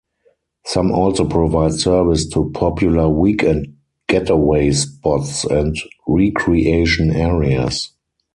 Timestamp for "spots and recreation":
4.71-7.11